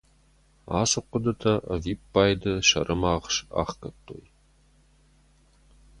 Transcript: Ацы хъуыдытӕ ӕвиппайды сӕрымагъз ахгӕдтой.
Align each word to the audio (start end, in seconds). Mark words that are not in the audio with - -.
Ацы 0.79 0.99
хъуыдытӕ 1.07 1.53
ӕвиппайды 1.73 2.53
сӕрымагъз 2.67 3.35
ахгӕдтой. 3.61 4.25